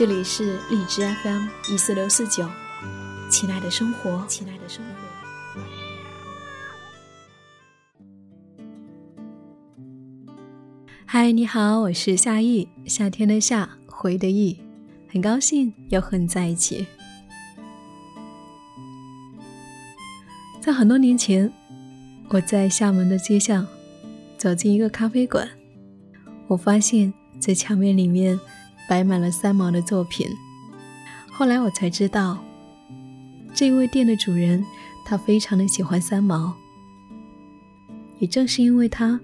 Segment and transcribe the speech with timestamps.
[0.00, 2.48] 这里是荔枝 FM 一四六四九，
[3.30, 5.60] 亲爱的生活，亲爱的生活。
[11.04, 14.60] 嗨，你好，我是夏意，夏天的夏，回的意，
[15.06, 16.86] 很高兴又和你在一起。
[20.62, 21.52] 在很多年前，
[22.30, 23.66] 我在厦门的街巷
[24.38, 25.46] 走进一个咖啡馆，
[26.46, 28.40] 我发现，在墙面里面。
[28.90, 30.26] 摆满了三毛的作品。
[31.30, 32.42] 后来我才知道，
[33.54, 34.66] 这位店的主人
[35.04, 36.56] 他非常的喜欢三毛。
[38.18, 39.20] 也正是因为他，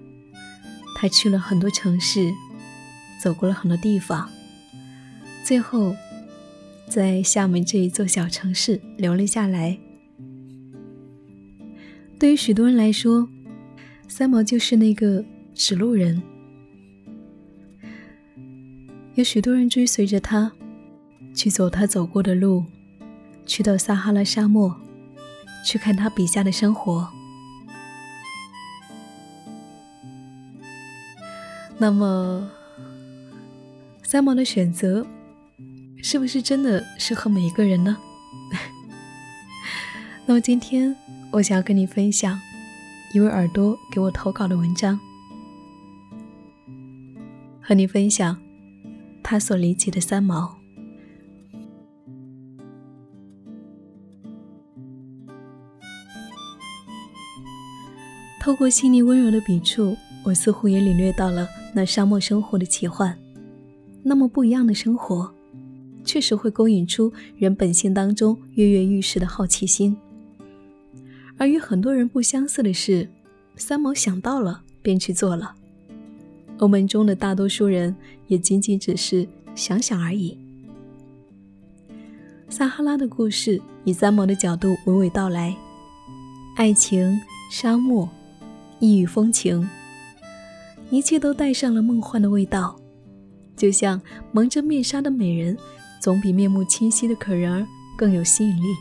[0.95, 2.31] 他去了很多城市，
[3.21, 4.29] 走过了很多地方，
[5.43, 5.93] 最后
[6.87, 9.77] 在厦门这一座小城市留了下来。
[12.17, 13.27] 对于许多人来说，
[14.07, 16.23] 三毛就是那个指路人。
[19.17, 20.51] 有许多人追随着他，
[21.33, 22.63] 去走他走过的路，
[23.47, 24.75] 去到撒哈拉沙漠，
[25.65, 27.09] 去看他笔下的生活。
[31.79, 32.47] 那么，
[34.03, 35.07] 三毛的选择，
[36.03, 37.97] 是不是真的适合每一个人呢？
[40.27, 40.95] 那么今天，
[41.31, 42.39] 我想要跟你分享
[43.15, 44.99] 一位耳朵给我投稿的文章，
[47.63, 48.39] 和你分享。
[49.29, 50.57] 他所理解的三毛，
[58.39, 63.19] 透过细腻温柔的笔触，我似乎也领略到了那沙漠生活的奇幻。
[64.01, 65.29] 那么不一样的生活，
[66.05, 69.97] 确实会勾引出人本性当中跃跃欲试的好奇心。
[71.37, 73.09] 而与很多人不相似的是，
[73.57, 75.56] 三毛想到了便去做了。
[76.59, 77.95] 我们中的大多数人
[78.27, 80.37] 也仅仅只是想想而已。
[82.49, 85.55] 撒哈拉的故事以三毛的角度娓娓道来，
[86.55, 87.19] 爱情、
[87.51, 88.09] 沙漠、
[88.79, 89.67] 异域风情，
[90.89, 92.79] 一切都带上了梦幻的味道，
[93.55, 94.01] 就像
[94.31, 95.57] 蒙着面纱的美人，
[96.01, 97.67] 总比面目清晰的可人儿
[97.97, 98.75] 更有吸引力。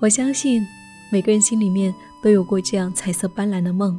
[0.00, 0.66] 我相信
[1.10, 3.98] 每个人心里面都有过这样彩色斑斓的梦。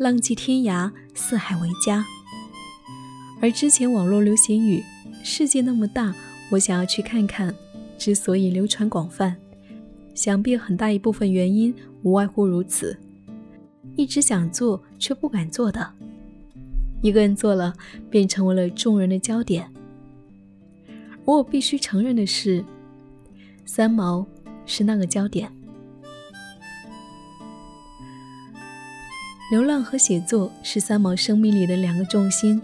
[0.00, 2.02] 浪迹天涯，四海为家。
[3.38, 4.82] 而之前网络流行语
[5.22, 6.14] “世界那么大，
[6.50, 7.54] 我想要去看看”，
[7.98, 9.36] 之所以流传广泛，
[10.14, 12.98] 想必很大一部分原因无外乎如此：
[13.94, 15.92] 一直想做却不敢做的，
[17.02, 17.74] 一个人做了
[18.08, 19.70] 便成为了众人的焦点。
[21.26, 22.64] 而我必须承认的是，
[23.66, 24.26] 三毛
[24.64, 25.52] 是那个焦点。
[29.50, 32.62] 流浪和写作是三毛生命里的两个重心，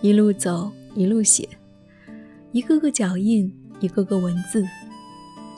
[0.00, 1.48] 一路走，一路写，
[2.52, 4.64] 一个个脚印，一个个文字，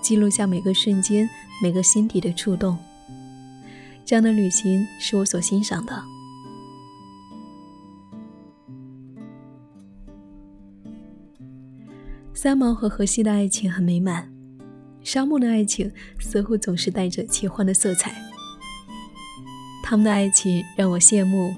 [0.01, 1.29] 记录下每个瞬间，
[1.63, 2.79] 每个心底的触动。
[4.07, 6.03] 这样的旅行是我所欣赏的。
[12.33, 14.33] 三毛和荷西的爱情很美满，
[15.03, 18.24] 沙漠的爱情似乎总是带着奇幻的色彩。
[19.87, 21.55] 他们的爱情让我羡慕，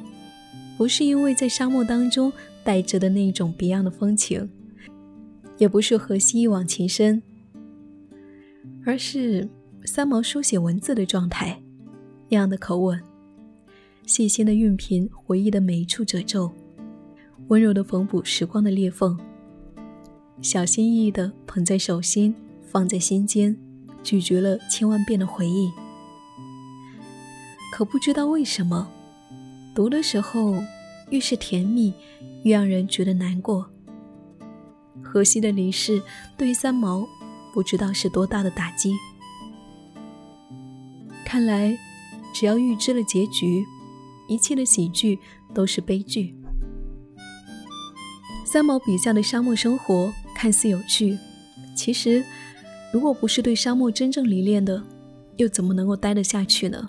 [0.77, 2.33] 不是因为在沙漠当中
[2.65, 4.51] 带着的那种别样的风情，
[5.59, 7.23] 也不是荷西一往情深，
[8.85, 9.49] 而是
[9.85, 11.63] 三毛书写文字的状态，
[12.29, 13.01] 那样的口吻，
[14.05, 16.51] 细心的熨平回忆的每一处褶皱，
[17.47, 19.17] 温柔的缝补时光的裂缝，
[20.43, 23.57] 小心翼翼的捧在手心，放在心间，
[24.03, 25.71] 咀嚼了千万遍的回忆。
[27.77, 28.91] 可不知道为什么，
[29.75, 30.65] 读的时候
[31.11, 31.93] 越是甜蜜，
[32.43, 33.71] 越让人觉得难过。
[35.03, 36.01] 荷西的离世
[36.39, 37.07] 对于三毛，
[37.53, 38.95] 不知道是多大的打击。
[41.23, 41.77] 看来，
[42.33, 43.63] 只要预知了结局，
[44.27, 45.19] 一切的喜剧
[45.53, 46.35] 都是悲剧。
[48.47, 51.19] 三毛笔下的沙漠生活看似有趣，
[51.77, 52.25] 其实，
[52.91, 54.83] 如果不是对沙漠真正迷恋的，
[55.37, 56.89] 又怎么能够待得下去呢？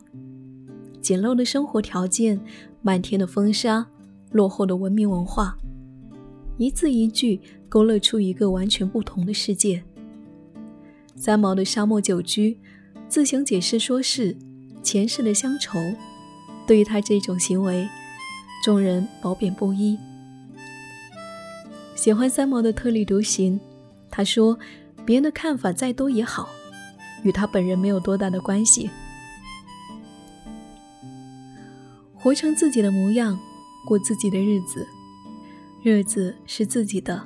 [1.07, 2.38] 简陋的生活条件，
[2.81, 3.88] 漫天的风沙，
[4.31, 5.57] 落后的文明文化，
[6.57, 7.39] 一字一句
[7.69, 9.81] 勾勒出一个完全不同的世界。
[11.15, 12.59] 三毛的沙漠久居，
[13.07, 14.36] 自行解释说是
[14.83, 15.80] 前世的乡愁。
[16.68, 17.88] 对于他这种行为，
[18.65, 19.98] 众人褒贬不一。
[21.95, 23.57] 喜欢三毛的特立独行，
[24.12, 24.59] 他说
[25.07, 26.50] ：“别人的看法再多也好，
[27.24, 28.89] 与他本人没有多大的关系。
[32.27, 33.39] 活成自己的模样，
[33.85, 34.85] 过自己的日子，
[35.81, 37.25] 日子是自己的，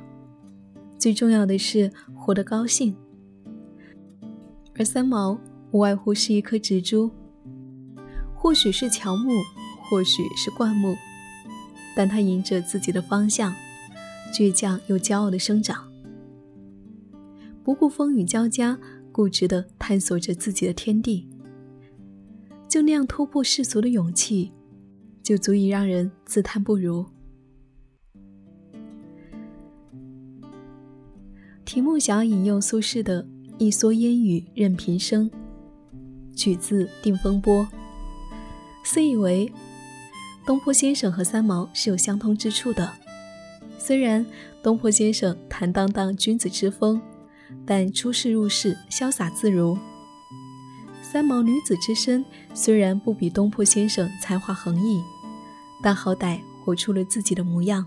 [0.96, 2.96] 最重要的是活得高兴。”
[4.78, 5.40] 而三毛
[5.72, 7.10] 无外乎是一颗植株。
[8.36, 9.32] 或许是乔木，
[9.82, 10.96] 或许是灌木，
[11.96, 13.56] 但它迎着自己的方向，
[14.32, 15.92] 倔强又骄傲的生长，
[17.64, 18.78] 不顾风雨交加，
[19.12, 21.28] 固执的探索着自己的天地。
[22.70, 24.52] 就那样突破世俗的勇气，
[25.24, 27.06] 就足以让人自叹不如。
[31.64, 33.26] 题目想要引用苏轼的
[33.58, 35.32] “一蓑烟雨任平生”，
[36.36, 37.64] 取自《定风波》。
[38.84, 39.50] 自以为
[40.46, 42.92] 东坡先生和三毛是有相通之处的。
[43.78, 44.26] 虽然
[44.62, 47.02] 东坡先生坦荡荡君子之风，
[47.66, 49.78] 但出世入世潇洒自如；
[51.12, 52.24] 三毛女子之身
[52.54, 55.02] 虽然不比东坡先生才华横溢，
[55.84, 57.86] 但好歹活出了自己的模样，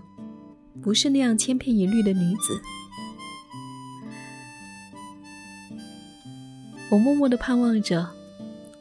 [0.79, 2.61] 不是那样千篇一律的女子。
[6.91, 8.07] 我默默的盼望着，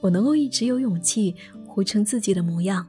[0.03, 1.35] 我能够一直有勇气。
[1.67, 2.87] 活成自己的模样，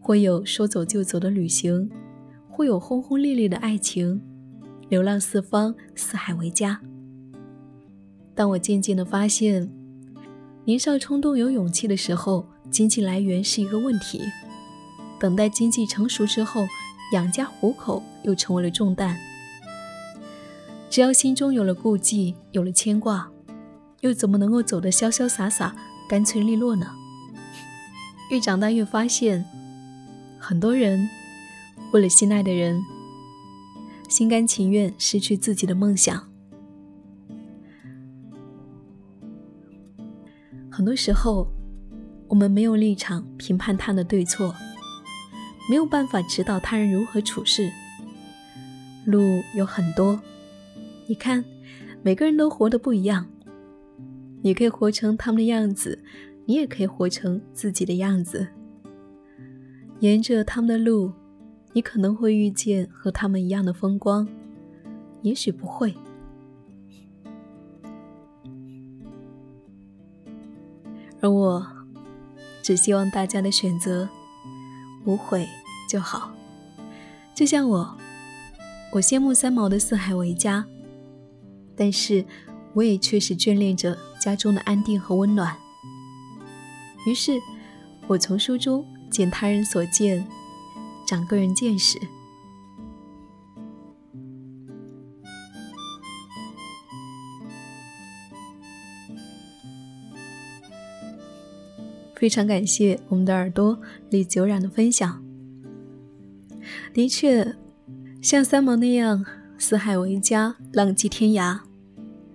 [0.00, 1.88] 会有说走就走的旅行，
[2.50, 4.20] 会有轰轰烈烈的爱情，
[4.90, 6.78] 流浪四方，四海为家。
[8.34, 9.70] 当我渐渐的发现，
[10.68, 14.20] 年少冲动有勇气的时候，经济来源是一个问题；
[15.18, 16.66] 等待经济成熟之后，
[17.14, 19.16] 养家糊口又成为了重担。
[20.90, 23.30] 只要心中有了顾忌，有了牵挂，
[24.02, 25.74] 又怎么能够走得潇潇洒洒、
[26.06, 26.86] 干脆利落呢？
[28.30, 29.46] 越长大越发现，
[30.38, 31.08] 很多人
[31.94, 32.78] 为了心爱的人，
[34.06, 36.28] 心甘情愿失去自己的梦想。
[40.78, 41.44] 很多时候，
[42.28, 44.54] 我们没有立场评判他的对错，
[45.68, 47.68] 没有办法指导他人如何处事。
[49.04, 49.20] 路
[49.56, 50.20] 有很多，
[51.08, 51.44] 你看，
[52.00, 53.26] 每个人都活得不一样，
[54.40, 55.98] 你可以活成他们的样子。
[56.46, 58.46] 你也可以活成自己的样子，
[59.98, 61.10] 沿着他们的路，
[61.72, 64.28] 你可能会遇见和他们一样的风光，
[65.22, 65.92] 也许不会。
[71.20, 71.66] 而我，
[72.62, 74.08] 只希望大家的选择
[75.04, 75.48] 无悔
[75.88, 76.32] 就好。
[77.34, 77.96] 就像我，
[78.92, 80.64] 我羡慕三毛的四海为家，
[81.76, 82.24] 但是
[82.74, 85.56] 我也确实眷恋着家中的安定和温暖。
[87.06, 87.40] 于是，
[88.06, 90.26] 我从书中见他人所见，
[91.06, 91.98] 长个人见识。
[102.18, 103.80] 非常感谢我们的耳朵
[104.10, 105.22] 李久冉的分享。
[106.92, 107.54] 的确，
[108.20, 109.24] 像三毛那样
[109.56, 111.60] 四海为家、浪迹天涯，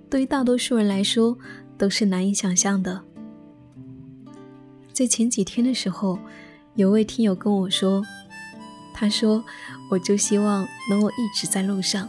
[0.10, 1.38] 对于大多数人来说
[1.78, 3.04] 都是难以想象的。
[4.94, 6.18] 在前几天的时候，
[6.76, 8.02] 有位听友跟我说
[8.96, 9.44] ：“他说，
[9.92, 12.08] 我就希望能够一直在路上，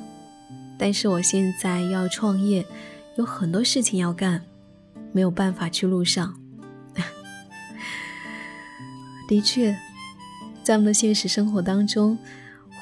[0.78, 2.64] 但是我现在要创业，
[3.16, 4.40] 有很多事情要干，
[5.11, 6.40] 没有办法去路上。”
[9.28, 9.76] 的确，
[10.62, 12.19] 在我们的现实生活当中，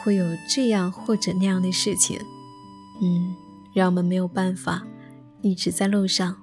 [0.02, 2.18] 会有这样或者那样的事情，
[3.00, 3.34] 嗯，
[3.74, 4.86] 让我们没有办法
[5.40, 6.36] 一直在路上，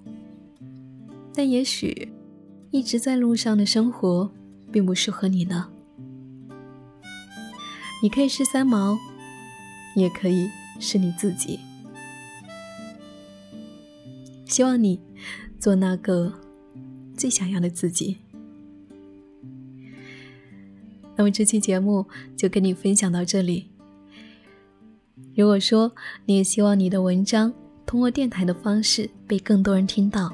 [1.34, 2.14] 但也许。
[2.72, 4.32] 一直在路上的生活，
[4.72, 5.72] 并不适合你呢。
[8.00, 8.96] 你可以是三毛，
[9.96, 10.48] 也可以
[10.80, 11.60] 是你自己。
[14.46, 15.02] 希望你
[15.60, 16.32] 做那个
[17.18, 18.20] 最想要的自己。
[21.20, 22.06] 那么这期节目
[22.38, 23.68] 就跟你分享到这里。
[25.36, 25.92] 如果说
[26.26, 27.54] 你也希望你的文章
[27.86, 30.34] 通过电台的方式被更多人听到，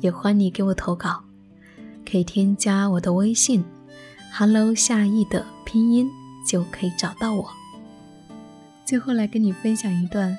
[0.00, 1.22] 也欢迎你给我投稿。
[2.10, 3.62] 可以添加我的微信
[4.32, 6.08] ，hello 夏意的拼音
[6.48, 7.46] 就可以找到我。
[8.86, 10.34] 最后来跟你分享一段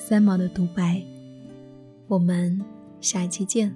[0.00, 1.00] 三毛的独白，
[2.08, 2.60] 我们
[3.00, 3.72] 下一期见。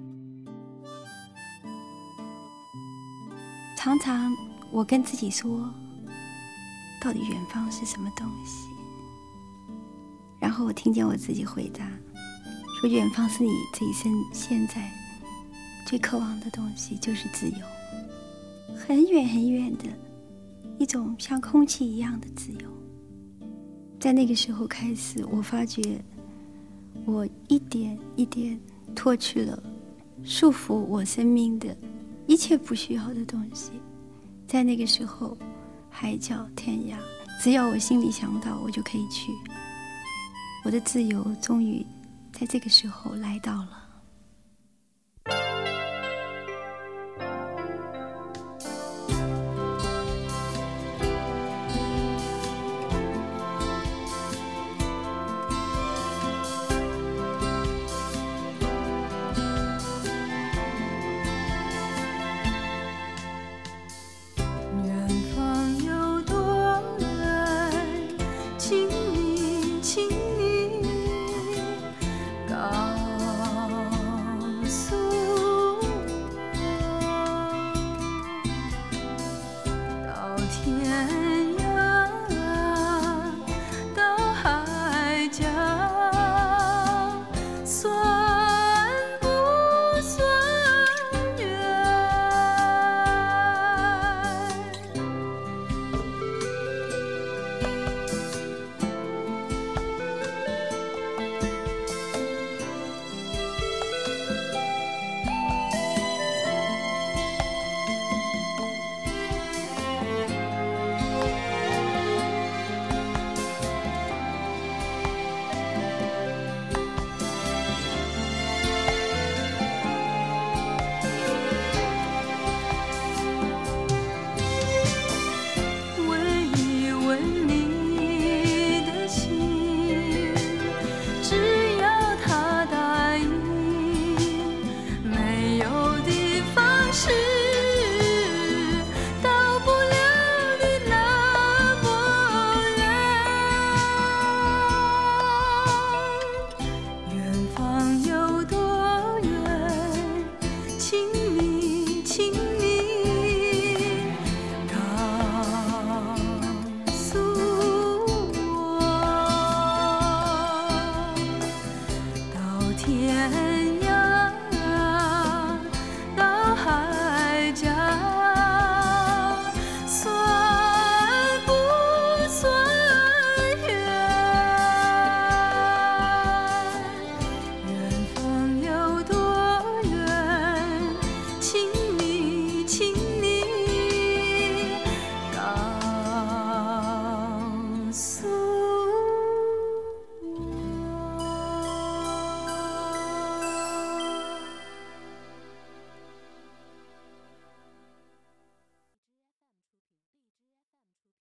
[3.77, 4.29] 常常
[4.73, 5.71] 我跟自己说，
[6.99, 8.69] 到底远方是什么东西？
[10.39, 11.87] 然后我听见我自己回答
[12.81, 14.91] 说：“远方是你这一生现在
[15.85, 17.59] 最渴望的东西，就是自由，
[18.75, 19.83] 很远很远的
[20.79, 22.67] 一种像空气一样的自由。”
[24.01, 26.03] 在那个时候开始，我发觉
[27.05, 28.59] 我一点一点
[28.95, 29.61] 脱去了
[30.23, 31.77] 束缚我生命的
[32.25, 33.73] 一切不需要的东西。
[34.53, 35.35] 在那个时候，
[35.89, 36.95] 海角天涯，
[37.41, 39.31] 只要我心里想到，我就可以去。
[40.63, 41.83] 我的自由终于
[42.31, 43.82] 在这个时候来到了。